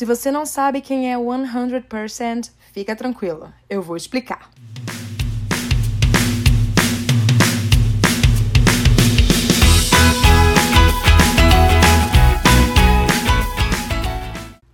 Se 0.00 0.06
você 0.06 0.30
não 0.30 0.46
sabe 0.46 0.80
quem 0.80 1.12
é 1.12 1.16
100%, 1.18 2.50
fica 2.72 2.96
tranquila, 2.96 3.52
eu 3.68 3.82
vou 3.82 3.98
explicar. 3.98 4.50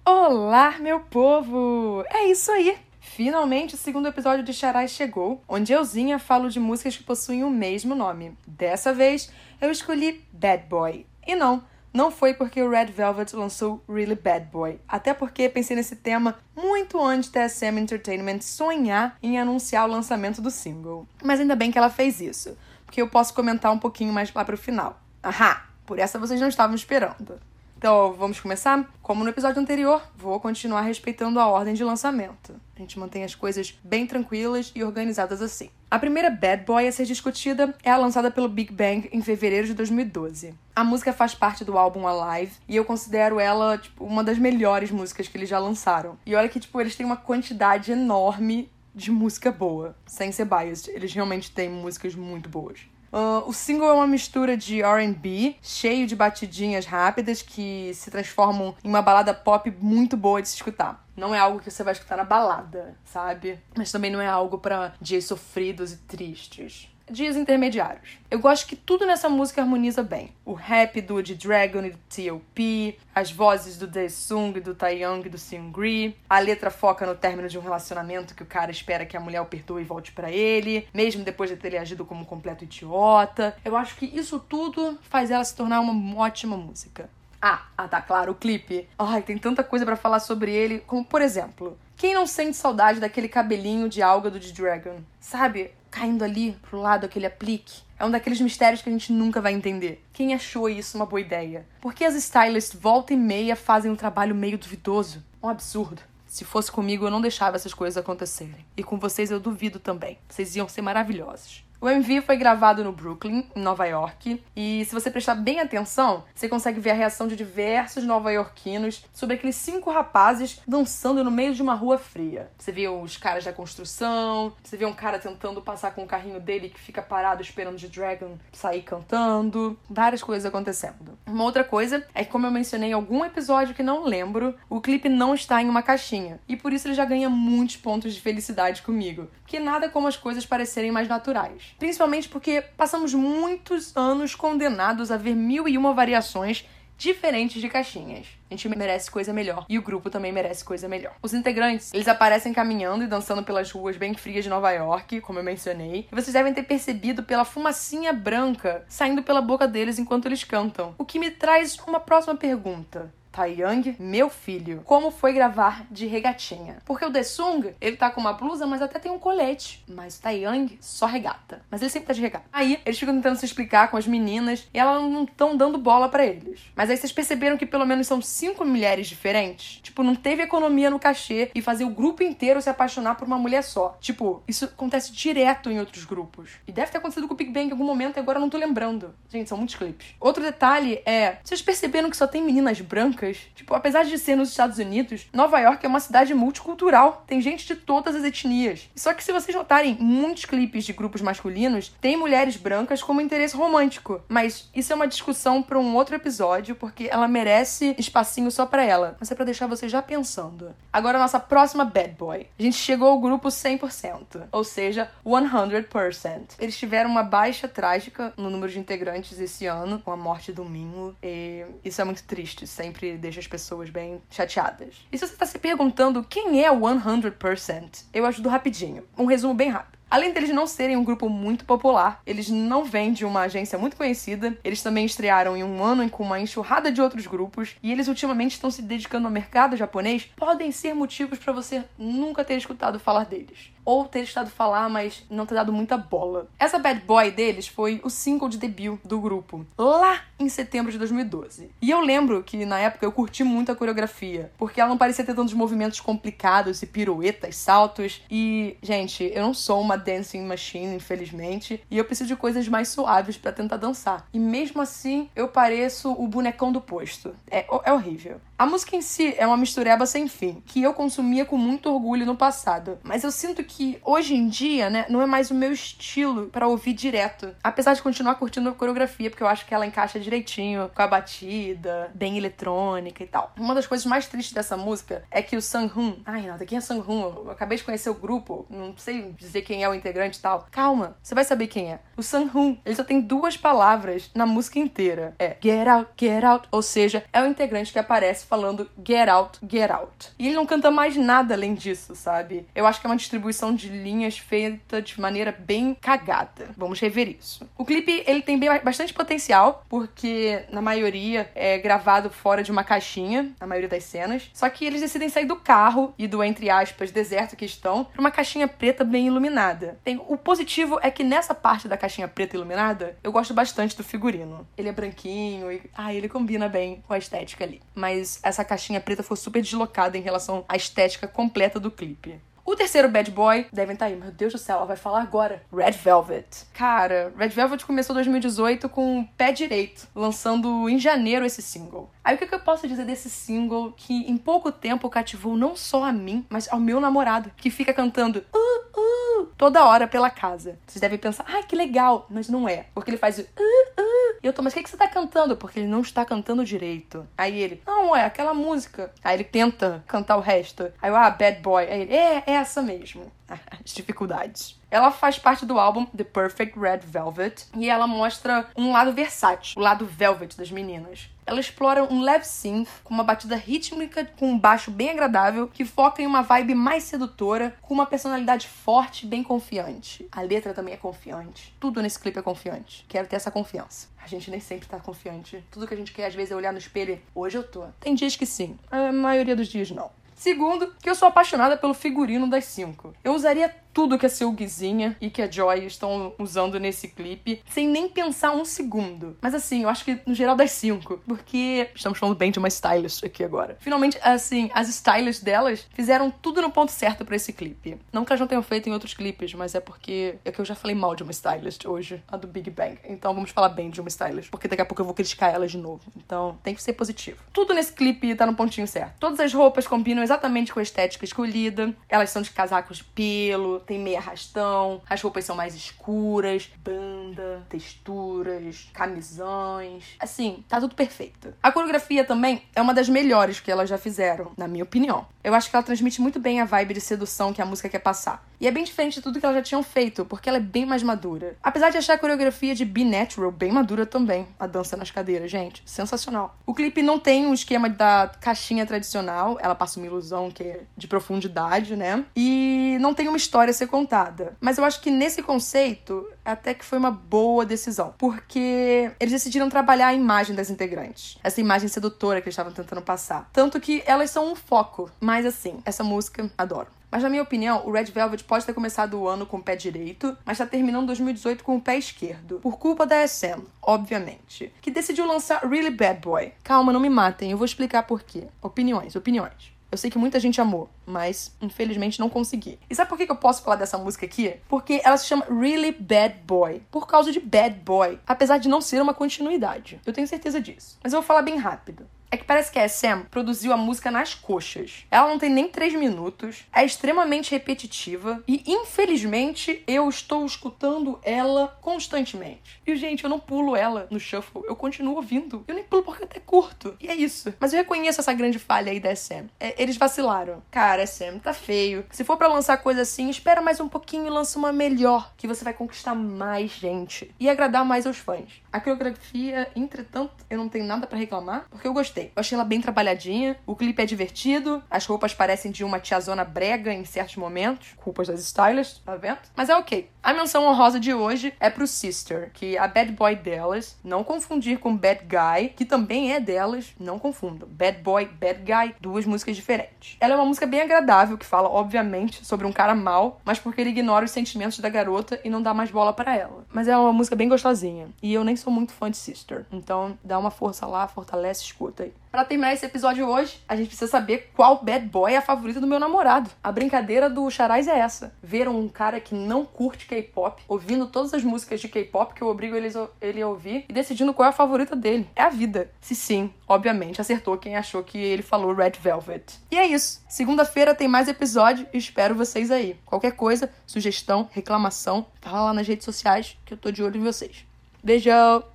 Olá, 0.05 0.77
meu 0.79 1.01
povo! 1.01 2.05
É 2.09 2.31
isso 2.31 2.53
aí! 2.53 2.79
Finalmente, 3.01 3.75
o 3.75 3.79
segundo 3.79 4.07
episódio 4.07 4.45
de 4.45 4.53
Charai 4.53 4.87
chegou, 4.87 5.43
onde 5.49 5.73
euzinha 5.73 6.21
falo 6.21 6.49
de 6.49 6.61
músicas 6.61 6.97
que 6.97 7.03
possuem 7.03 7.43
o 7.43 7.51
mesmo 7.51 7.97
nome. 7.97 8.39
Dessa 8.47 8.93
vez, 8.93 9.33
eu 9.61 9.73
escolhi 9.73 10.25
Bad 10.33 10.69
Boy. 10.69 11.05
E 11.27 11.35
não, 11.35 11.65
não 11.97 12.11
foi 12.11 12.35
porque 12.35 12.63
o 12.63 12.69
Red 12.69 12.87
Velvet 12.87 13.35
lançou 13.35 13.83
Really 13.89 14.15
Bad 14.15 14.47
Boy. 14.53 14.79
Até 14.87 15.15
porque 15.15 15.49
pensei 15.49 15.75
nesse 15.75 15.97
tema 15.97 16.37
muito 16.55 17.03
antes 17.03 17.31
da 17.31 17.49
SM 17.49 17.79
Entertainment 17.79 18.43
sonhar 18.43 19.17
em 19.23 19.41
anunciar 19.41 19.89
o 19.89 19.93
lançamento 19.93 20.43
do 20.43 20.51
single. 20.51 21.09
Mas 21.25 21.41
ainda 21.41 21.57
bem 21.57 21.73
que 21.73 21.79
ela 21.79 21.89
fez 21.89 22.21
isso, 22.21 22.55
porque 22.85 23.01
eu 23.01 23.09
posso 23.09 23.33
comentar 23.33 23.73
um 23.73 23.79
pouquinho 23.79 24.13
mais 24.13 24.31
lá 24.33 24.45
pro 24.45 24.59
final. 24.59 25.01
Ahá! 25.23 25.71
Por 25.87 25.99
essa 25.99 26.19
vocês 26.19 26.39
não 26.39 26.49
estavam 26.49 26.77
esperando. 26.77 27.41
Então, 27.79 28.15
vamos 28.15 28.41
começar? 28.41 28.89
Como 29.03 29.23
no 29.23 29.29
episódio 29.29 29.61
anterior, 29.61 30.03
vou 30.17 30.41
continuar 30.41 30.81
respeitando 30.81 31.39
a 31.39 31.47
ordem 31.47 31.75
de 31.75 31.85
lançamento. 31.85 32.55
A 32.75 32.81
gente 32.81 32.99
mantém 32.99 33.23
as 33.23 33.35
coisas 33.35 33.79
bem 33.85 34.07
tranquilas 34.07 34.73
e 34.75 34.83
organizadas 34.83 35.43
assim. 35.43 35.69
A 35.91 35.99
primeira 35.99 36.31
Bad 36.31 36.65
Boy 36.65 36.89
a 36.89 36.93
ser 36.93 37.05
discutida 37.05 37.75
é 37.85 37.91
a 37.91 37.97
lançada 37.99 38.31
pelo 38.31 38.49
Big 38.49 38.73
Bang 38.73 39.09
em 39.13 39.21
fevereiro 39.21 39.67
de 39.67 39.75
2012. 39.75 40.55
A 40.75 40.83
música 40.83 41.13
faz 41.13 41.35
parte 41.35 41.67
do 41.67 41.77
álbum 41.77 42.09
Alive 42.09 42.57
e 42.67 42.75
eu 42.75 42.85
considero 42.85 43.39
ela, 43.39 43.77
tipo, 43.77 44.05
uma 44.05 44.25
das 44.25 44.39
melhores 44.39 44.91
músicas 44.91 45.29
que 45.29 45.37
eles 45.37 45.49
já 45.49 45.59
lançaram. 45.59 46.17
E 46.25 46.35
olha 46.35 46.49
que, 46.49 46.59
tipo, 46.59 46.81
eles 46.81 46.97
têm 46.97 47.05
uma 47.05 47.17
quantidade 47.17 47.93
enorme 47.93 48.71
de 48.95 49.11
música 49.11 49.53
boa, 49.53 49.95
sem 50.07 50.33
ser 50.33 50.47
biased. 50.47 50.91
Eles 50.91 51.13
realmente 51.13 51.53
têm 51.53 51.69
músicas 51.69 52.15
muito 52.15 52.49
boas. 52.49 52.81
Uh, 53.13 53.49
o 53.49 53.53
single 53.53 53.89
é 53.89 53.93
uma 53.93 54.07
mistura 54.07 54.57
de 54.57 54.83
RB, 54.83 55.57
cheio 55.63 56.07
de 56.07 56.17
batidinhas 56.17 56.87
rápidas 56.87 57.43
que 57.43 57.93
se 57.95 58.11
transformam 58.11 58.75
em 58.83 58.89
uma 58.89 59.03
balada 59.03 59.33
pop 59.33 59.71
muito 59.81 60.17
boa 60.17 60.43
de 60.43 60.49
se 60.49 60.57
escutar. 60.57 61.05
Não 61.17 61.35
é 61.35 61.39
algo 61.39 61.61
que 61.61 61.71
você 61.71 61.83
vai 61.83 61.93
escutar 61.93 62.17
na 62.17 62.25
balada, 62.25 62.97
sabe? 63.05 63.59
Mas 63.77 63.91
também 63.91 64.11
não 64.11 64.21
é 64.21 64.27
algo 64.27 64.59
para 64.59 64.93
dias 65.01 65.25
sofridos 65.25 65.93
e 65.93 65.97
tristes 65.99 66.89
dias 67.11 67.37
intermediários. 67.37 68.19
Eu 68.31 68.39
gosto 68.39 68.67
que 68.67 68.75
tudo 68.75 69.07
nessa 69.07 69.29
música 69.29 69.63
harmoniza 69.63 70.03
bem. 70.03 70.33
O 70.45 70.53
rap 70.53 71.01
do 71.01 71.23
de 71.23 71.35
Dragon 71.35 71.85
e 71.85 71.91
do 71.91 71.99
T.O.P., 72.09 72.99
as 73.15 73.31
vozes 73.31 73.79
do 73.79 73.87
Daesung, 73.87 74.53
do 74.53 74.75
Taeyang 74.75 75.27
e 75.27 75.31
do 75.31 75.39
Seungri, 75.39 76.17
a 76.29 76.39
letra 76.39 76.71
foca 76.71 77.07
no 77.07 77.15
término 77.15 77.49
de 77.49 77.59
um 77.59 77.63
relacionamento 77.63 78.35
que 78.35 78.43
o 78.43 78.47
cara 78.47 78.71
espera 78.71 79.07
que 79.07 79.17
a 79.17 79.21
mulher 79.21 79.41
o 79.41 79.47
perdoe 79.47 79.83
e 79.83 79.85
volte 79.85 80.13
para 80.13 80.31
ele, 80.31 80.87
mesmo 80.93 81.25
depois 81.25 81.49
de 81.49 81.57
ter 81.57 81.69
ele 81.69 81.79
agido 81.79 82.05
como 82.05 82.23
um 82.23 82.25
completo 82.25 82.65
idiota. 82.65 83.57
Eu 83.65 83.77
acho 83.77 83.97
que 83.97 84.07
isso 84.07 84.39
tudo 84.39 84.99
faz 85.03 85.31
ela 85.31 85.45
se 85.45 85.55
tornar 85.55 85.81
uma 85.81 86.19
ótima 86.19 86.57
música. 86.57 87.09
Ah, 87.41 87.67
ah 87.77 87.87
tá 87.87 88.03
claro, 88.03 88.33
o 88.33 88.35
clipe. 88.35 88.89
Ai, 88.99 89.23
tem 89.23 89.39
tanta 89.39 89.63
coisa 89.63 89.85
para 89.85 89.97
falar 89.97 90.21
sobre 90.21 90.53
ele, 90.53 90.81
como 90.81 91.05
por 91.05 91.23
exemplo, 91.23 91.79
quem 91.97 92.13
não 92.13 92.27
sente 92.27 92.57
saudade 92.57 93.01
daquele 93.01 93.29
cabelinho 93.29 93.89
de 93.89 94.03
alga 94.03 94.31
do 94.31 94.39
D-Dragon? 94.39 94.99
Sabe? 95.21 95.71
Caindo 95.97 96.23
ali 96.23 96.55
pro 96.69 96.79
lado 96.79 97.07
aquele 97.07 97.25
aplique. 97.25 97.81
É 97.99 98.05
um 98.05 98.11
daqueles 98.11 98.39
mistérios 98.39 98.83
que 98.83 98.89
a 98.91 98.93
gente 98.93 99.11
nunca 99.15 99.41
vai 99.41 99.55
entender. 99.55 100.05
Quem 100.13 100.35
achou 100.35 100.69
isso 100.69 100.99
uma 100.99 101.07
boa 101.07 101.23
ideia? 101.23 101.67
Por 101.81 101.95
que 101.95 102.05
as 102.05 102.15
stylists 102.15 102.79
volta 102.79 103.15
e 103.15 103.17
meia 103.17 103.57
fazem 103.57 103.91
um 103.91 103.97
trabalho 103.97 104.35
meio 104.35 104.59
duvidoso? 104.59 105.25
Um 105.43 105.49
absurdo. 105.49 106.03
Se 106.27 106.45
fosse 106.45 106.71
comigo, 106.71 107.07
eu 107.07 107.11
não 107.11 107.23
deixava 107.23 107.57
essas 107.57 107.73
coisas 107.73 107.97
acontecerem. 107.97 108.67
E 108.77 108.85
com 108.85 108.99
vocês 108.99 109.31
eu 109.31 109.41
duvido 109.41 109.79
também. 109.79 110.19
Vocês 110.29 110.55
iam 110.55 110.69
ser 110.69 110.83
maravilhosos. 110.83 111.65
O 111.87 111.89
MV 111.89 112.23
foi 112.23 112.37
gravado 112.37 112.83
no 112.83 112.91
Brooklyn, 112.91 113.47
em 113.55 113.61
Nova 113.61 113.85
York, 113.87 114.43
e 114.57 114.85
se 114.85 114.93
você 114.93 115.09
prestar 115.09 115.37
bem 115.37 115.61
atenção, 115.61 116.25
você 116.35 116.49
consegue 116.49 116.81
ver 116.81 116.91
a 116.91 116.95
reação 116.95 117.29
de 117.29 117.37
diversos 117.37 118.03
nova-iorquinos 118.03 119.05
sobre 119.13 119.37
aqueles 119.37 119.55
cinco 119.55 119.89
rapazes 119.93 120.61
dançando 120.67 121.23
no 121.23 121.31
meio 121.31 121.55
de 121.55 121.63
uma 121.63 121.75
rua 121.75 121.97
fria. 121.97 122.51
Você 122.59 122.73
vê 122.73 122.89
os 122.89 123.17
caras 123.17 123.45
da 123.45 123.53
construção, 123.53 124.53
você 124.65 124.77
vê 124.77 124.85
um 124.85 124.93
cara 124.93 125.21
tentando 125.21 125.63
passar 125.63 125.95
com 125.95 126.03
o 126.03 126.09
carrinho 126.09 126.41
dele 126.41 126.71
que 126.71 126.81
fica 126.81 127.01
parado 127.01 127.41
esperando 127.41 127.77
de 127.77 127.87
Dragon 127.87 128.37
sair 128.53 128.83
cantando, 128.83 129.79
várias 129.89 130.25
coisas 130.25 130.45
acontecendo. 130.45 131.17
Uma 131.25 131.45
outra 131.45 131.63
coisa 131.63 132.05
é 132.13 132.25
que, 132.25 132.33
como 132.33 132.49
eu 132.49 132.51
mencionei 132.51 132.91
em 132.91 132.95
algum 132.95 133.25
episódio 133.25 133.77
que 133.77 133.83
não 133.85 134.03
lembro, 134.03 134.57
o 134.69 134.81
clipe 134.81 135.09
não 135.09 135.37
está 135.37 135.63
em 135.63 135.69
uma 135.69 135.85
caixinha, 135.85 136.41
e 136.49 136.57
por 136.57 136.73
isso 136.73 136.89
ele 136.89 136.95
já 136.95 137.05
ganha 137.05 137.31
muitos 137.31 137.77
pontos 137.77 138.13
de 138.13 138.21
felicidade 138.21 138.83
comigo, 138.83 139.29
porque 139.43 139.61
nada 139.61 139.89
como 139.89 140.09
as 140.09 140.17
coisas 140.17 140.45
parecerem 140.45 140.91
mais 140.91 141.07
naturais. 141.07 141.76
Principalmente 141.79 142.29
porque 142.29 142.63
passamos 142.77 143.13
muitos 143.15 143.97
anos 143.97 144.35
condenados 144.35 145.11
a 145.11 145.17
ver 145.17 145.35
mil 145.35 145.69
e 145.69 145.77
uma 145.77 145.93
variações 145.93 146.65
diferentes 146.99 147.61
de 147.61 147.69
caixinhas. 147.69 148.27
A 148.51 148.55
gente 148.55 148.69
merece 148.69 149.11
coisa 149.11 149.33
melhor. 149.33 149.67
E 149.69 149.79
o 149.79 149.83
grupo 149.83 150.09
também 150.09 150.33
merece 150.33 150.65
coisa 150.65 150.89
melhor. 150.89 151.15
Os 151.23 151.35
integrantes, 151.35 151.93
eles 151.93 152.09
aparecem 152.09 152.53
caminhando 152.53 153.05
e 153.05 153.07
dançando 153.07 153.43
pelas 153.43 153.71
ruas 153.71 153.97
bem 153.97 154.15
frias 154.15 154.45
de 154.45 154.51
Nova 154.51 154.71
York, 154.71 155.21
como 155.21 155.39
eu 155.39 155.45
mencionei. 155.45 156.07
E 156.11 156.15
vocês 156.15 156.33
devem 156.33 156.55
ter 156.55 156.63
percebido 156.63 157.23
pela 157.23 157.45
fumacinha 157.45 158.13
branca 158.13 158.85
saindo 158.89 159.23
pela 159.23 159.43
boca 159.43 159.67
deles 159.67 159.99
enquanto 159.99 160.27
eles 160.27 160.45
cantam. 160.45 160.95
O 160.97 161.05
que 161.05 161.19
me 161.19 161.31
traz 161.31 161.77
uma 161.87 162.01
próxima 162.01 162.37
pergunta. 162.37 163.13
Taeyang, 163.37 163.95
meu 163.99 164.31
filho, 164.31 164.81
como 164.87 165.11
foi 165.11 165.35
gravar 165.35 165.87
de 165.91 166.07
regatinha. 166.07 166.79
Porque 166.87 167.05
o 167.05 167.11
Desung, 167.11 167.75
ele 167.79 167.95
tá 167.95 168.11
com 168.11 168.19
uma 168.19 168.33
blusa, 168.33 168.67
mas 168.67 168.81
até 168.81 168.99
tem 168.99 169.13
um 169.13 169.19
colete. 169.19 169.85
Mas 169.87 170.17
o 170.17 170.23
Taeyang 170.23 170.79
só 170.81 171.05
regata. 171.05 171.61
Mas 171.71 171.83
ele 171.83 171.91
sempre 171.91 172.07
tá 172.07 172.15
de 172.15 172.23
regata. 172.23 172.47
Aí, 172.51 172.81
eles 172.87 172.99
ficam 172.99 173.15
tentando 173.15 173.37
se 173.37 173.45
explicar 173.45 173.91
com 173.91 173.99
as 173.99 174.07
meninas 174.07 174.67
e 174.73 174.79
elas 174.79 175.03
não 175.03 175.25
estão 175.25 175.55
dando 175.55 175.77
bola 175.77 176.09
para 176.09 176.25
eles. 176.25 176.61
Mas 176.75 176.89
aí 176.89 176.97
vocês 176.97 177.13
perceberam 177.13 177.59
que 177.59 177.67
pelo 177.67 177.85
menos 177.85 178.07
são 178.07 178.23
cinco 178.23 178.65
mulheres 178.65 179.07
diferentes? 179.07 179.81
Tipo, 179.83 180.03
não 180.03 180.15
teve 180.15 180.43
economia 180.43 180.89
no 180.89 180.99
cachê 180.99 181.51
e 181.55 181.61
fazer 181.61 181.85
o 181.85 181.91
grupo 181.91 182.23
inteiro 182.23 182.63
se 182.63 182.71
apaixonar 182.71 183.17
por 183.17 183.27
uma 183.27 183.39
mulher 183.39 183.63
só. 183.63 183.99
Tipo, 184.01 184.43
isso 184.49 184.65
acontece 184.65 185.13
direto 185.13 185.71
em 185.71 185.79
outros 185.79 186.07
grupos. 186.07 186.53
E 186.67 186.73
deve 186.73 186.91
ter 186.91 186.97
acontecido 186.97 187.29
com 187.29 187.35
o 187.35 187.37
Big 187.37 187.51
Bang 187.51 187.69
em 187.69 187.73
algum 187.73 187.85
momento 187.85 188.17
e 188.17 188.21
agora 188.21 188.39
eu 188.39 188.41
não 188.41 188.49
tô 188.49 188.57
lembrando. 188.57 189.15
Gente, 189.29 189.49
são 189.49 189.59
muitos 189.59 189.75
clipes. 189.75 190.15
Outro 190.19 190.43
detalhe 190.43 191.03
é, 191.05 191.37
vocês 191.45 191.61
perceberam 191.61 192.09
que 192.09 192.17
só 192.17 192.27
tem 192.27 192.43
meninas 192.43 192.81
brancas? 192.81 193.26
Tipo, 193.55 193.75
apesar 193.75 194.05
de 194.05 194.19
ser 194.19 194.37
nos 194.37 194.51
Estados 194.51 194.79
Unidos, 194.79 195.27
Nova 195.33 195.59
York 195.59 195.85
é 195.85 195.89
uma 195.89 196.01
cidade 196.01 196.35
multicultural. 196.35 197.25
Tem 197.27 197.41
gente 197.41 197.67
de 197.67 197.75
todas 197.75 198.15
as 198.15 198.25
etnias. 198.25 198.89
Só 198.95 199.13
que 199.15 199.25
se 199.25 199.33
vocês 199.33 199.57
notarem, 199.57 199.97
muitos 199.99 200.45
clipes 200.45 200.85
de 200.85 200.93
grupos 200.93 201.21
masculinos 201.21 201.93
têm 202.01 202.17
mulheres 202.17 202.57
brancas 202.57 203.03
como 203.03 203.21
interesse 203.21 203.57
romântico. 203.57 204.21
Mas 204.29 204.71
isso 204.75 204.93
é 204.93 204.97
uma 204.97 205.09
discussão 205.09 205.63
para 205.63 205.79
um 205.79 205.95
outro 205.95 206.15
episódio, 206.15 206.75
porque 206.75 207.09
ela 207.11 207.27
merece 207.27 207.95
espacinho 207.99 208.51
só 208.51 208.67
para 208.67 208.85
ela. 208.85 209.17
Mas 209.19 209.31
é 209.31 209.35
para 209.35 209.45
deixar 209.45 209.67
você 209.67 209.89
já 209.89 210.03
pensando. 210.03 210.75
Agora, 210.93 211.19
nossa 211.19 211.41
próxima 211.41 211.85
bad 211.85 212.15
boy. 212.19 212.47
A 212.59 212.63
gente 212.63 212.77
chegou 212.77 213.09
ao 213.09 213.21
grupo 213.21 213.49
100%, 213.49 214.49
ou 214.53 214.65
seja, 214.65 215.11
100%. 215.25 216.57
Eles 216.59 216.77
tiveram 216.77 217.11
uma 217.11 217.23
baixa 217.23 217.69
trágica 217.69 218.33
no 218.37 218.51
número 218.51 218.73
de 218.73 218.79
integrantes 218.79 219.39
esse 219.41 219.67
ano, 219.67 219.99
com 219.99 220.11
a 220.11 220.17
morte 220.17 220.53
do 220.53 220.65
Minho, 220.65 221.17
e 221.23 221.65
isso 221.85 222.01
é 222.01 222.05
muito 222.05 222.25
triste. 222.25 222.67
Sempre 222.67 223.16
deixa 223.17 223.41
as 223.41 223.47
pessoas 223.47 223.91
bem 223.91 224.21
chateadas. 224.31 225.07
E 225.11 225.19
se 225.19 225.27
você 225.27 225.33
está 225.33 225.47
se 225.47 225.59
perguntando 225.59 226.25
quem 226.25 226.65
é 226.65 226.71
o 226.71 226.81
100%, 226.81 228.05
eu 228.13 228.27
ajudo 228.27 228.49
rapidinho. 228.49 229.05
Um 229.17 229.27
resumo 229.27 229.55
bem 229.55 229.71
rápido. 229.71 229.97
Além 230.09 230.33
deles 230.33 230.51
não 230.51 230.69
serem 230.69 230.97
um 230.97 231.03
grupo 231.03 231.29
muito 231.29 231.65
popular, 231.65 232.23
eles 232.25 232.49
não 232.49 232.85
vêm 232.85 233.13
de 233.13 233.25
uma 233.25 233.41
agência 233.41 233.77
muito 233.77 233.97
conhecida, 233.97 234.57
eles 234.63 234.81
também 234.81 235.05
estrearam 235.05 235.57
em 235.57 235.65
um 235.65 235.83
ano 235.83 236.09
com 236.09 236.23
uma 236.23 236.39
enxurrada 236.39 236.93
de 236.93 237.03
outros 237.03 237.27
grupos, 237.27 237.75
e 237.83 237.91
eles 237.91 238.07
ultimamente 238.07 238.53
estão 238.53 238.71
se 238.71 238.83
dedicando 238.83 239.27
ao 239.27 239.33
mercado 239.33 239.77
japonês, 239.77 240.31
podem 240.37 240.71
ser 240.71 240.95
motivos 240.95 241.41
para 241.41 241.53
você 241.53 241.83
nunca 241.99 242.45
ter 242.45 242.57
escutado 242.57 243.01
falar 243.01 243.25
deles 243.25 243.76
ou 243.87 244.05
ter 244.05 244.25
estado 244.25 244.51
falar, 244.51 244.91
mas 244.91 245.25
não 245.31 245.47
ter 245.47 245.55
dado 245.55 245.73
muita 245.73 245.97
bola. 245.97 246.49
Essa 246.59 246.79
Bad 246.79 247.01
Boy 247.03 247.31
deles 247.31 247.69
foi 247.69 248.01
o 248.05 248.11
single 248.11 248.49
de 248.49 248.59
debut 248.59 248.99
do 249.05 249.21
grupo, 249.21 249.65
lá 249.79 250.23
em 250.39 250.49
setembro 250.49 250.93
de 250.93 250.99
2012. 250.99 251.71
E 251.81 251.91
eu 251.91 252.01
lembro 252.01 252.43
que 252.43 252.67
na 252.67 252.79
época 252.81 253.07
eu 253.07 253.13
curti 253.13 253.45
muito 253.45 253.71
a 253.71 253.77
coreografia, 253.77 254.51
porque 254.59 254.81
ela 254.81 254.91
não 254.91 254.99
parecia 254.99 255.25
ter 255.25 255.35
tantos 255.35 255.55
movimentos 255.55 256.01
complicados 256.01 256.83
e 256.83 256.87
piruetas, 256.87 257.57
saltos. 257.57 258.21
E, 258.31 258.77
gente, 258.83 259.31
eu 259.33 259.43
não 259.43 259.55
sou 259.55 259.81
uma 259.81 259.97
dancing 259.97 260.45
machine, 260.45 260.97
infelizmente, 260.97 261.81
e 261.91 261.97
eu 261.97 262.05
preciso 262.05 262.29
de 262.29 262.37
coisas 262.37 262.67
mais 262.69 262.89
suaves 262.89 263.37
para 263.37 263.53
tentar 263.53 263.77
dançar. 263.77 264.27
E 264.33 264.39
mesmo 264.39 264.83
assim, 264.83 265.31
eu 265.37 265.49
pareço 265.49 266.13
o 266.13 266.27
bonecão 266.27 266.73
do 266.73 266.81
posto. 266.81 267.35
É, 267.49 267.65
é 267.85 267.93
horrível. 267.93 268.41
A 268.59 268.65
música 268.65 268.97
em 268.97 269.03
si 269.03 269.35
é 269.37 269.47
uma 269.47 269.59
mistureba 269.59 270.07
sem 270.07 270.27
fim, 270.29 270.63
que 270.65 270.83
eu 270.83 270.95
consumia 270.95 271.45
com 271.45 271.59
muito 271.59 271.93
orgulho 271.93 272.25
no 272.25 272.35
passado. 272.35 272.99
Mas 273.03 273.23
eu 273.23 273.31
sinto 273.31 273.63
que 273.63 274.01
hoje 274.03 274.35
em 274.35 274.49
dia, 274.49 274.89
né, 274.89 275.05
não 275.11 275.21
é 275.21 275.27
mais 275.27 275.51
o 275.51 275.55
meu 275.55 275.71
estilo 275.71 276.47
para 276.47 276.67
ouvir 276.67 276.95
direto. 276.95 277.55
Apesar 277.63 277.93
de 277.93 278.01
continuar 278.01 278.37
curtindo 278.37 278.71
a 278.71 278.73
coreografia, 278.73 279.29
porque 279.29 279.43
eu 279.43 279.47
acho 279.47 279.67
que 279.67 279.75
ela 279.75 279.87
encaixa 279.87 280.19
direitinho 280.19 280.91
com 280.95 281.03
a 281.03 281.07
batida, 281.07 282.11
bem 282.15 282.39
eletrônica 282.39 283.23
e 283.23 283.27
tal. 283.27 283.53
Uma 283.59 283.75
das 283.75 283.87
coisas 283.87 284.07
mais 284.07 284.27
tristes 284.27 284.55
dessa 284.55 284.75
música 284.75 285.23
é 285.31 285.43
que 285.43 285.55
o 285.55 285.61
Sang-hoon. 285.61 286.21
Ai, 286.25 286.41
Renata, 286.41 286.65
quem 286.65 286.79
é 286.79 286.81
Sang-hoon? 286.81 287.45
Eu 287.45 287.51
acabei 287.51 287.77
de 287.77 287.85
conhecer 287.85 288.09
o 288.09 288.15
grupo, 288.15 288.65
não 288.71 288.97
sei 288.97 289.35
dizer 289.37 289.63
quem 289.63 289.85
é 289.85 289.89
o 289.89 289.95
integrante 289.95 290.39
e 290.39 290.41
tal. 290.41 290.67
Calma, 290.71 291.19
você 291.23 291.35
vai 291.35 291.45
saber 291.45 291.67
quem 291.67 291.93
é. 291.93 292.01
O 292.17 292.23
Sang-hoon, 292.23 292.79
ele 292.87 292.97
só 292.97 293.05
tem 293.05 293.21
duas 293.21 293.55
palavras 293.55 294.31
na 294.35 294.47
música 294.47 294.79
inteira. 294.79 295.35
É 295.39 295.59
get 295.63 295.87
out, 295.87 296.11
get 296.19 296.43
out, 296.43 296.67
ou 296.73 296.81
seja, 296.81 297.23
é 297.31 297.43
o 297.43 297.47
integrante 297.47 297.93
que 297.93 297.99
aparece 297.99 298.46
falando 298.47 298.89
get 299.07 299.29
out, 299.29 299.59
get 299.69 299.91
out. 299.91 300.29
E 300.39 300.47
ele 300.47 300.57
não 300.57 300.67
canta 300.67 300.91
mais 300.91 301.17
nada 301.17 301.55
além 301.55 301.75
disso, 301.75 302.15
sabe? 302.15 302.67
Eu 302.75 302.87
acho 302.87 303.01
que 303.01 303.07
é 303.07 303.11
uma 303.11 303.17
distribuição 303.17 303.75
de 303.75 303.89
linhas 303.89 304.39
feita 304.39 305.03
de 305.03 305.21
maneira 305.21 305.53
bem 305.53 305.95
cagada. 305.95 306.71
Vamos 306.77 307.01
rever 307.01 307.29
isso. 307.29 307.69
O 307.77 307.85
clipe, 307.85 308.23
ele 308.27 308.43
tem 308.43 308.59
bem, 308.59 308.69
bastante 308.83 309.13
potencial, 309.13 309.85
porque 309.89 310.65
na 310.71 310.81
maioria 310.81 311.51
é 311.55 311.79
gravado 311.79 312.31
fora 312.31 312.63
de 312.63 312.71
uma 312.71 312.85
caixinha, 312.85 313.53
na 313.61 313.67
maioria 313.67 313.89
das 313.89 314.05
cenas. 314.05 314.51
Só 314.53 314.69
que 314.69 314.85
eles 314.85 315.01
decidem 315.01 315.29
sair 315.29 315.47
do 315.47 315.57
carro 315.57 316.15
e 316.19 316.27
do, 316.27 316.43
entre 316.43 316.71
aspas, 316.71 317.11
deserto 317.11 317.57
que 317.57 317.65
estão, 317.65 318.05
pra 318.05 318.21
uma 318.21 318.31
caixinha 318.31 318.69
preta 318.69 319.05
bem 319.05 319.27
iluminada. 319.27 319.99
O 320.29 320.37
positivo 320.37 320.99
é 321.03 321.11
que 321.11 321.25
nessa 321.25 321.55
parte 321.55 321.89
da 321.89 321.97
caixinha 321.97 322.29
preta 322.29 322.57
iluminada, 322.57 323.17
eu 323.23 323.33
gosto 323.33 323.55
bastante 323.55 323.97
do 323.97 324.05
figurino. 324.05 324.67
Ele 324.77 324.89
é 324.89 324.93
branquinho 324.93 325.73
e, 325.73 325.83
ah, 325.95 326.13
ele 326.13 326.29
combina 326.29 326.69
bem 326.69 327.03
com 327.07 327.15
a 327.15 327.19
estética 327.19 327.65
ali. 327.65 327.81
Mas 327.95 328.36
essa 328.43 328.65
caixinha 328.65 329.01
preta 329.01 329.23
foi 329.23 329.37
super 329.37 329.63
deslocada 329.63 330.17
em 330.17 330.23
relação 330.23 330.65
à 330.69 330.77
estética 330.77 331.27
completa 331.27 331.79
do 331.79 331.91
clipe. 331.91 332.41
O 332.67 332.75
terceiro 332.75 333.09
bad 333.09 333.31
boy, 333.31 333.65
devem 333.73 333.95
estar 333.95 334.07
tá 334.07 334.11
aí, 334.11 334.19
meu 334.19 334.33
Deus 334.33 334.53
do 334.53 334.59
céu, 334.59 334.79
ela 334.79 334.87
vai 334.87 334.97
falar 334.97 335.23
agora. 335.23 335.63
Red 335.73 335.93
Velvet. 335.93 336.67
Cara, 336.75 337.33
Red 337.39 337.51
Velvet 337.51 337.87
começou 337.87 338.13
2018 338.13 338.89
com 338.89 339.21
o 339.21 339.29
pé 339.37 339.53
direito, 339.53 340.09
lançando 340.13 340.89
em 340.89 340.99
janeiro 340.99 341.47
esse 341.47 341.63
single. 341.63 342.11
Aí 342.25 342.35
o 342.35 342.39
que, 342.39 342.53
eu 342.53 342.59
posso 342.59 342.89
dizer 342.89 343.05
desse 343.05 343.31
single 343.31 343.93
que 343.97 344.13
em 344.29 344.37
pouco 344.37 344.73
tempo 344.73 345.09
cativou 345.09 345.57
não 345.57 345.77
só 345.77 346.03
a 346.03 346.13
mim, 346.13 346.45
mas 346.51 346.69
ao 346.69 346.81
meu 346.81 346.99
namorado, 346.99 347.53
que 347.57 347.71
fica 347.71 347.95
cantando 347.95 348.45
uh, 348.53 349.01
uh, 349.41 349.47
toda 349.57 349.85
hora 349.85 350.09
pela 350.09 350.29
casa. 350.29 350.77
Vocês 350.85 351.01
devem 351.01 351.19
pensar, 351.19 351.45
ai 351.47 351.63
que 351.63 351.77
legal, 351.77 352.27
mas 352.29 352.49
não 352.49 352.69
é, 352.69 352.87
porque 352.93 353.11
ele 353.11 353.17
faz 353.17 353.39
o 353.39 353.43
uh, 353.43 353.45
uh. 353.45 354.26
E 354.43 354.47
eu 354.47 354.53
tô, 354.53 354.63
mas 354.63 354.73
o 354.73 354.77
que, 354.77 354.83
que 354.83 354.91
você 354.91 354.97
tá 354.97 355.09
cantando? 355.09 355.57
Porque 355.57 355.81
ele 355.81 355.89
não 355.89 356.01
está 356.01 356.25
cantando 356.25 356.65
direito. 356.65 357.27
Aí 357.37 357.61
ele, 357.61 357.83
não, 357.87 358.15
é 358.15 358.25
aquela 358.25 358.55
música. 358.55 359.13
Aí 359.23 359.37
ele 359.37 359.45
tenta 359.45 360.05
cantar 360.07 360.37
o 360.37 360.41
resto. 360.41 360.93
Aí 361.01 361.11
eu, 361.11 361.17
ah, 361.17 361.31
bad 361.31 361.61
boy. 361.61 361.85
Aí 361.85 362.03
ele, 362.03 362.15
é, 362.15 362.45
é 362.47 362.53
essa 362.53 362.83
mesmo. 362.83 363.31
As 363.49 363.93
dificuldades. 363.93 364.81
Ela 364.91 365.11
faz 365.11 365.39
parte 365.39 365.67
do 365.67 365.79
álbum 365.79 366.07
The 366.07 366.25
Perfect 366.25 366.79
Red 366.79 366.99
Velvet 366.99 367.67
e 367.77 367.89
ela 367.89 368.07
mostra 368.07 368.69
um 368.77 368.93
lado 368.93 369.13
versátil, 369.13 369.75
o 369.77 369.83
lado 369.83 370.07
velvet 370.07 370.57
das 370.57 370.71
meninas. 370.71 371.29
Ela 371.47 371.61
explora 371.61 372.03
um 372.03 372.21
leve 372.21 372.45
synth 372.45 372.89
com 373.05 373.15
uma 373.15 373.23
batida 373.23 373.55
rítmica 373.55 374.29
com 374.37 374.51
um 374.51 374.59
baixo 374.59 374.91
bem 374.91 375.11
agradável 375.11 375.69
que 375.69 375.85
foca 375.85 376.21
em 376.21 376.27
uma 376.27 376.43
vibe 376.43 376.75
mais 376.75 377.05
sedutora, 377.05 377.77
com 377.81 377.95
uma 377.95 378.05
personalidade 378.05 378.67
forte 378.67 379.25
e 379.25 379.29
bem 379.29 379.45
confiante. 379.45 380.27
A 380.33 380.43
letra 380.43 380.75
também 380.75 380.95
é 380.95 380.97
confiante. 380.97 381.73
Tudo 381.79 382.03
nesse 382.03 382.19
clipe 382.19 382.39
é 382.39 382.43
confiante. 382.43 383.07
Quero 383.09 383.29
ter 383.29 383.37
essa 383.37 383.51
confiança. 383.51 384.09
A 384.21 384.27
gente 384.27 384.51
nem 384.51 384.59
sempre 384.59 384.89
tá 384.89 384.99
confiante. 384.99 385.65
Tudo 385.71 385.87
que 385.87 385.95
a 385.95 385.97
gente 385.97 386.13
quer 386.13 386.27
às 386.27 386.35
vezes 386.35 386.51
é 386.51 386.57
olhar 386.57 386.73
no 386.73 386.79
espelho 386.79 387.15
e 387.15 387.21
hoje 387.33 387.57
eu 387.57 387.63
tô. 387.63 387.85
Tem 388.01 388.15
dias 388.15 388.35
que 388.35 388.45
sim, 388.45 388.77
a 388.91 389.13
maioria 389.13 389.55
dos 389.55 389.69
dias 389.69 389.89
não. 389.93 390.11
Segundo, 390.35 390.95
que 391.01 391.09
eu 391.09 391.15
sou 391.15 391.29
apaixonada 391.29 391.79
pelo 391.79 391.95
figurino 391.95 392.49
das 392.49 392.67
cinco. 392.67 393.15
Eu 393.25 393.33
usaria 393.33 393.75
tudo 393.97 394.19
que 394.19 394.27
a 394.27 394.29
Silguizinha 394.29 395.17
e 395.23 395.31
que 395.31 395.41
a 395.41 395.51
Joy 395.51 395.87
estão 395.87 396.35
usando 396.39 396.79
nesse 396.79 397.09
clipe, 397.09 397.63
sem 397.67 397.89
nem 397.89 398.11
pensar 398.11 398.53
um 398.53 398.63
segundo. 398.63 399.39
Mas 399.41 399.55
assim, 399.55 399.85
eu 399.85 399.89
acho 399.89 400.05
que 400.05 400.21
no 400.27 400.35
geral 400.35 400.55
das 400.55 400.73
cinco, 400.73 401.19
porque 401.27 401.89
estamos 401.95 402.19
falando 402.19 402.37
bem 402.37 402.51
de 402.51 402.59
uma 402.59 402.69
stylist 402.69 403.25
aqui 403.25 403.43
agora. 403.43 403.79
Finalmente, 403.81 404.19
assim, 404.21 404.69
as 404.75 404.91
stylists 404.91 405.43
delas 405.43 405.89
fizeram 405.95 406.31
tudo 406.31 406.61
no 406.61 406.71
ponto 406.71 406.93
certo 406.93 407.25
para 407.25 407.37
esse 407.37 407.55
clipe. 407.55 407.99
Não 408.13 408.23
que 408.23 408.33
elas 408.33 408.41
não 408.41 408.47
tenham 408.47 408.63
feito 408.63 408.87
em 408.87 408.93
outros 408.93 409.15
clipes, 409.15 409.55
mas 409.55 409.75
é 409.75 409.81
porque 409.81 410.35
é 410.45 410.53
que 410.53 410.61
eu 410.61 410.65
já 410.67 410.75
falei 410.75 410.95
mal 410.95 411.17
de 411.17 411.23
uma 411.23 411.33
stylist 411.33 411.87
hoje, 411.87 412.23
a 412.29 412.37
do 412.37 412.47
Big 412.47 412.69
Bang. 412.69 412.99
Então 413.03 413.33
vamos 413.33 413.51
falar 413.51 413.71
bem 413.71 413.89
de 413.89 413.99
uma 413.99 414.11
stylist, 414.11 414.51
porque 414.51 414.69
daqui 414.69 414.83
a 414.83 414.85
pouco 414.85 415.01
eu 415.01 415.07
vou 415.07 415.15
criticar 415.15 415.55
ela 415.55 415.67
de 415.67 415.79
novo. 415.79 416.03
Então 416.15 416.59
tem 416.63 416.75
que 416.75 416.83
ser 416.83 416.93
positivo. 416.93 417.39
Tudo 417.51 417.73
nesse 417.73 417.95
clipe 417.95 418.35
tá 418.35 418.45
no 418.45 418.55
pontinho 418.55 418.87
certo. 418.87 419.15
Todas 419.19 419.41
as 419.41 419.55
roupas 419.55 419.87
combinam 419.87 420.23
exatamente 420.23 420.71
com 420.71 420.81
a 420.81 420.83
estética 420.83 421.25
escolhida. 421.25 421.95
Elas 422.11 422.29
são 422.29 422.43
de 422.43 422.51
casacos 422.51 422.99
de 422.99 423.05
pelo, 423.05 423.86
tem 423.87 423.99
meia 423.99 424.19
arrastão, 424.19 425.01
as 425.09 425.23
roupas 425.23 425.45
são 425.45 425.57
mais 425.57 425.75
escuras, 425.75 426.71
banda, 426.85 427.65
texturas, 427.69 428.91
camisões. 428.93 430.05
Assim, 430.19 430.65
tá 430.69 430.81
tudo 430.81 430.95
perfeito. 430.95 431.55
A 431.63 431.71
coreografia 431.71 432.25
também 432.25 432.63
é 432.75 432.83
uma 432.83 432.93
das 432.93 433.09
melhores 433.09 433.61
que 433.61 433.71
elas 433.71 433.89
já 433.89 433.97
fizeram, 433.97 434.53
na 434.57 434.67
minha 434.67 434.85
opinião. 434.85 435.27
Eu 435.43 435.55
acho 435.55 435.71
que 435.71 435.77
ela 435.77 435.83
transmite 435.85 436.21
muito 436.21 436.41
bem 436.41 436.61
a 436.61 436.65
vibe 436.65 436.95
de 436.95 437.01
sedução 437.01 437.53
que 437.53 437.63
a 437.63 437.67
música 437.67 437.89
quer 437.89 438.01
passar. 438.01 438.45
E 438.61 438.67
é 438.67 438.71
bem 438.71 438.85
diferente 438.85 439.15
de 439.15 439.23
tudo 439.23 439.39
que 439.39 439.47
elas 439.47 439.57
já 439.57 439.63
tinham 439.63 439.83
feito, 439.83 440.25
porque 440.25 440.49
ela 440.49 440.59
é 440.59 440.61
bem 440.61 440.87
mais 440.87 441.03
madura. 441.03 441.57
Apesar 441.63 441.91
de 441.91 441.99
achar 441.99 442.15
a 442.15 442.19
coreografia 442.19 442.75
de 442.75 442.85
Be 442.85 443.05
Natural 443.05 443.51
bem 443.51 443.71
madura 443.71 444.07
também, 444.07 444.47
a 444.59 444.67
dança 444.67 444.97
nas 444.97 445.11
cadeiras, 445.11 445.51
gente, 445.51 445.83
sensacional. 445.85 446.57
O 446.65 446.75
clipe 446.75 447.03
não 447.03 447.19
tem 447.19 447.47
um 447.47 447.55
esquema 447.55 447.89
da 447.89 448.31
caixinha 448.41 448.87
tradicional, 448.87 449.59
ela 449.61 449.75
passa 449.75 449.99
uma 450.01 450.07
ilusão 450.07 450.51
que 450.51 450.63
é 450.63 450.81
de 450.97 451.07
profundidade, 451.07 451.97
né? 451.97 452.25
E 452.35 452.97
não 453.01 453.15
tem 453.15 453.29
uma 453.29 453.37
história 453.37 453.73
ser 453.73 453.87
contada. 453.87 454.57
Mas 454.61 454.79
eu 454.79 454.85
acho 454.85 455.01
que 455.01 455.11
nesse 455.11 455.43
conceito, 455.43 456.27
até 456.45 456.73
que 456.75 456.85
foi 456.85 456.99
uma 456.99 457.11
boa 457.11 457.67
decisão. 457.67 458.15
Porque 458.17 459.11
eles 459.21 459.33
decidiram 459.33 459.69
trabalhar 459.69 460.09
a 460.09 460.15
imagem 460.15 460.55
das 460.55 460.71
integrantes. 460.71 461.39
Essa 461.43 461.61
imagem 461.61 461.89
sedutora 461.89 462.41
que 462.41 462.49
eles 462.49 462.55
estavam 462.55 462.73
tentando 462.73 463.03
passar. 463.03 463.49
Tanto 463.53 463.81
que 463.81 464.03
elas 464.07 464.31
são 464.31 464.53
um 464.53 464.55
foco. 464.55 465.11
Mas 465.21 465.45
assim, 465.45 465.81
essa 465.85 466.05
música, 466.05 466.51
adoro. 466.57 466.89
Mas 467.17 467.23
na 467.23 467.31
minha 467.31 467.43
opinião, 467.43 467.81
o 467.87 467.91
Red 467.91 468.05
Velvet 468.05 468.45
pode 468.45 468.67
ter 468.67 468.75
começado 468.75 469.19
o 469.19 469.27
ano 469.27 469.47
com 469.47 469.57
o 469.57 469.63
pé 469.63 469.75
direito, 469.75 470.37
mas 470.45 470.61
está 470.61 470.67
terminando 470.67 471.07
2018 471.07 471.65
com 471.65 471.77
o 471.77 471.81
pé 471.81 471.97
esquerdo. 471.97 472.59
Por 472.59 472.79
culpa 472.79 473.07
da 473.07 473.27
SM, 473.27 473.63
obviamente. 473.81 474.71
Que 474.83 474.91
decidiu 474.91 475.27
lançar 475.27 475.67
Really 475.67 475.89
Bad 475.89 476.21
Boy. 476.21 476.53
Calma, 476.63 476.93
não 476.93 477.01
me 477.01 477.09
matem, 477.09 477.51
eu 477.51 477.57
vou 477.57 477.65
explicar 477.65 478.03
por 478.03 478.23
quê. 478.23 478.49
Opiniões, 478.61 479.17
opiniões. 479.17 479.73
Eu 479.91 479.97
sei 479.97 480.11
que 480.11 480.19
muita 480.19 480.39
gente 480.39 480.61
amou, 480.61 480.91
mas 481.07 481.57
infelizmente 481.63 482.21
não 482.21 482.29
consegui. 482.29 482.79
E 482.91 482.95
sabe 482.95 483.09
por 483.09 483.17
que 483.17 483.31
eu 483.31 483.37
posso 483.37 483.63
falar 483.63 483.77
dessa 483.77 483.97
música 483.97 484.27
aqui? 484.27 484.57
Porque 484.69 485.01
ela 485.03 485.17
se 485.17 485.25
chama 485.25 485.47
Really 485.47 485.93
Bad 485.93 486.41
Boy, 486.47 486.83
por 486.91 487.07
causa 487.07 487.33
de 487.33 487.41
Bad 487.41 487.77
Boy, 487.77 488.19
apesar 488.27 488.59
de 488.59 488.69
não 488.69 488.83
ser 488.83 489.01
uma 489.01 489.15
continuidade. 489.15 489.99
Eu 490.05 490.13
tenho 490.13 490.29
certeza 490.29 490.61
disso. 490.61 490.99
Mas 491.03 491.15
eu 491.15 491.21
vou 491.21 491.27
falar 491.27 491.41
bem 491.41 491.57
rápido. 491.57 492.07
É 492.31 492.37
que 492.37 492.45
parece 492.45 492.73
que 492.73 492.79
a 492.79 492.89
Sam 492.89 493.23
produziu 493.31 493.73
a 493.73 493.77
música 493.77 494.11
nas 494.11 494.35
coxas. 494.35 495.07
Ela 495.11 495.29
não 495.29 495.39
tem 495.39 495.51
nem 495.51 495.69
3 495.69 495.95
minutos, 495.95 496.65
é 496.75 496.85
extremamente 496.85 497.51
repetitiva 497.51 498.43
e, 498.49 498.63
infelizmente, 498.67 499.83
eu 499.87 500.09
estou 500.09 500.45
escutando 500.45 501.19
ela 501.23 501.77
constantemente. 501.81 502.81
E, 502.87 502.97
gente, 502.97 503.25
eu 503.25 503.31
não 503.31 503.39
pulo 503.39 503.77
ela 503.77 504.07
no 504.11 504.19
shuffle, 504.19 504.63
eu 504.67 504.75
continuo 504.75 505.17
ouvindo. 505.17 505.65
Eu 505.69 505.75
nem 505.75 505.85
pulo 505.85 506.03
porque 506.03 506.25
até 506.25 506.41
curto. 506.41 506.97
E 507.01 507.09
é 507.09 507.15
isso. 507.15 507.55
Mas 507.61 507.73
eu 507.73 507.79
reconheço 507.79 508.21
essa 508.21 508.33
grande 508.33 508.59
falha 508.59 508.91
aí 508.91 509.01
da 509.01 509.15
SM. 509.15 509.47
É, 509.61 509.81
eles 509.81 509.97
vacilaram. 509.97 510.63
Cara, 510.71 511.07
SM, 511.07 511.39
tá 511.43 511.53
feio. 511.53 512.05
Se 512.11 512.25
for 512.25 512.37
para 512.37 512.49
lançar 512.49 512.77
coisa 512.79 513.03
assim, 513.03 513.31
espera 513.31 513.63
mais 513.63 513.81
um 513.81 513.89
pouquinho 513.89 514.27
e 514.27 514.31
lança 514.31 514.59
uma 514.59 514.73
melhor, 514.73 515.33
que 515.37 515.47
você 515.47 515.63
vai 515.63 515.73
conquistar 515.73 516.15
mais 516.15 516.71
gente 516.73 517.33
e 517.39 517.49
agradar 517.49 517.85
mais 517.85 518.07
aos 518.07 518.19
fãs. 518.19 518.63
A 518.73 518.81
coreografia, 518.81 519.71
entretanto, 519.75 520.35
eu 520.51 520.59
não 520.59 520.69
tenho 520.69 520.85
nada 520.85 521.07
para 521.07 521.19
reclamar, 521.19 521.67
porque 521.71 521.87
eu 521.87 521.93
gostei. 521.93 522.16
Eu 522.25 522.41
achei 522.41 522.57
ela 522.57 522.65
bem 522.65 522.81
trabalhadinha, 522.81 523.57
o 523.67 523.77
clipe 523.77 524.03
é 524.03 524.07
divertido, 524.07 524.83
as 524.91 525.07
roupas 525.07 525.35
parecem 525.35 525.71
de 525.71 525.85
uma 525.85 526.01
tiazona 526.01 526.45
brega 526.45 526.93
em 526.93 527.05
certos 527.05 527.37
momentos, 527.37 527.95
culpas 527.97 528.29
das 528.29 528.41
stylists, 528.41 529.01
tá 529.05 529.17
vendo? 529.17 529.39
Mas 529.55 529.69
é 529.69 529.77
ok. 529.77 530.09
A 530.23 530.33
menção 530.33 530.65
honrosa 530.65 530.99
de 530.99 531.15
hoje 531.15 531.55
é 531.61 531.71
pro 531.71 531.87
Sister, 531.87 532.51
que 532.53 532.77
a 532.77 532.89
bad 532.89 533.13
boy 533.13 533.37
delas, 533.37 533.97
não 534.03 534.25
confundir 534.25 534.79
com 534.79 534.97
Bad 534.97 535.21
Guy, 535.25 535.69
que 535.77 535.85
também 535.85 536.33
é 536.33 536.41
delas, 536.41 536.95
não 536.99 537.19
confundam. 537.19 537.69
Bad 537.69 538.03
Boy, 538.03 538.27
Bad 538.27 538.61
Guy, 538.61 538.97
duas 539.01 539.25
músicas 539.25 539.55
diferentes. 539.55 540.17
Ela 540.19 540.35
é 540.35 540.37
uma 540.37 540.45
música 540.45 540.67
bem 540.67 540.81
agradável, 540.81 541.39
que 541.39 541.47
fala, 541.47 541.69
obviamente, 541.69 542.45
sobre 542.45 542.67
um 542.67 542.73
cara 542.73 542.95
mal, 542.95 543.41
mas 543.45 543.59
porque 543.59 543.81
ele 543.81 543.91
ignora 543.91 544.25
os 544.25 544.31
sentimentos 544.31 544.79
da 544.81 544.89
garota 544.89 545.41
e 545.45 545.51
não 545.51 545.63
dá 545.63 545.73
mais 545.73 545.91
bola 545.91 546.13
para 546.13 546.35
ela. 546.35 546.65
Mas 546.73 546.89
é 546.89 546.97
uma 546.97 547.13
música 547.13 547.37
bem 547.37 547.49
gostosinha. 547.49 548.09
E 548.23 548.35
eu 548.35 548.43
nem 548.43 548.57
sou 548.57 548.73
muito 548.73 548.93
fã 548.93 549.11
de 549.11 549.17
Sister, 549.17 549.65
então 549.71 550.19
dá 550.25 550.39
uma 550.39 550.51
força 550.51 550.87
lá, 550.87 551.07
fortalece, 551.07 551.63
escuta 551.63 552.06
aí. 552.07 552.13
Pra 552.31 552.45
terminar 552.45 552.73
esse 552.73 552.85
episódio 552.85 553.27
hoje, 553.27 553.59
a 553.69 553.75
gente 553.77 553.89
precisa 553.89 554.11
saber 554.11 554.51
qual 554.55 554.83
bad 554.83 555.07
boy 555.07 555.33
é 555.33 555.39
a 555.39 555.43
favorita 555.43 555.81
do 555.81 555.87
meu 555.87 555.99
namorado. 555.99 556.51
A 556.63 556.71
brincadeira 556.71 557.31
do 557.31 557.51
Charaz 557.51 557.89
é 557.89 557.99
essa. 557.99 558.35
Ver 558.43 558.69
um 558.69 558.89
cara 558.89 559.21
que 559.21 559.35
não 559.35 559.65
curte 559.65 560.07
K-pop, 560.07 560.63
ouvindo 560.69 561.07
todas 561.07 561.33
as 561.33 561.43
músicas 561.43 561.81
de 561.81 561.89
K-pop 561.89 562.35
que 562.35 562.43
eu 562.43 562.49
obrigo 562.49 562.77
ele, 562.77 562.89
ele 563.21 563.41
a 563.41 563.49
ouvir 563.49 563.87
e 563.89 563.93
decidindo 563.93 564.35
qual 564.35 564.47
é 564.47 564.51
a 564.51 564.53
favorita 564.53 564.95
dele. 564.95 565.27
É 565.35 565.43
a 565.43 565.49
vida. 565.49 565.91
Se 566.01 566.15
sim, 566.15 566.53
obviamente, 566.69 567.21
acertou 567.21 567.57
quem 567.57 567.77
achou 567.77 568.03
que 568.03 568.19
ele 568.19 568.43
falou 568.43 568.75
Red 568.75 568.93
Velvet. 569.01 569.55
E 569.71 569.79
é 569.79 569.87
isso. 569.87 570.23
Segunda-feira 570.29 570.95
tem 570.95 571.09
mais 571.09 571.29
episódio 571.29 571.87
e 571.93 571.97
espero 571.97 572.35
vocês 572.35 572.71
aí. 572.71 572.99
Qualquer 573.07 573.33
coisa, 573.33 573.71
sugestão, 573.87 574.49
reclamação, 574.53 575.27
fala 575.41 575.67
lá 575.67 575.73
nas 575.73 575.89
redes 575.89 576.05
sociais 576.05 576.59
que 576.67 576.75
eu 576.75 576.79
tô 576.79 576.91
de 576.91 577.03
olho 577.03 577.17
em 577.17 577.25
vocês. 577.25 577.65
Beijão! 578.05 578.67